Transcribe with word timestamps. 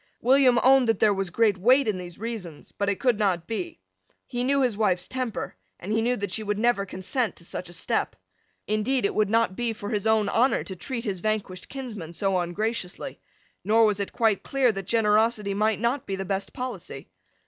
William 0.19 0.59
owned 0.63 0.87
that 0.87 0.97
there 0.97 1.13
was 1.13 1.29
great 1.29 1.59
weight 1.59 1.87
in 1.87 1.99
these 1.99 2.17
reasons, 2.17 2.71
but 2.71 2.89
it 2.89 2.99
could 2.99 3.19
not 3.19 3.45
be. 3.45 3.79
He 4.25 4.43
knew 4.43 4.63
his 4.63 4.75
wife's 4.75 5.07
temper; 5.07 5.55
and 5.79 5.93
he 5.93 6.01
knew 6.01 6.15
that 6.15 6.31
she 6.31 6.41
never 6.43 6.81
would 6.81 6.89
consent 6.89 7.35
to 7.35 7.45
such 7.45 7.69
a 7.69 7.73
step. 7.73 8.15
Indeed 8.65 9.05
it 9.05 9.13
would 9.13 9.29
not 9.29 9.55
be 9.55 9.73
for 9.73 9.91
his 9.91 10.07
own 10.07 10.27
honour 10.27 10.63
to 10.63 10.75
treat 10.75 11.05
his 11.05 11.19
vanquished 11.19 11.69
kinsman 11.69 12.13
so 12.13 12.39
ungraciously. 12.39 13.19
Nor 13.63 13.85
was 13.85 13.99
it 13.99 14.11
quite 14.11 14.41
clear 14.41 14.71
that 14.71 14.87
generosity 14.87 15.53
might 15.53 15.79
not 15.79 16.07
be 16.07 16.15
the 16.15 16.25
best 16.25 16.51
policy. 16.51 17.07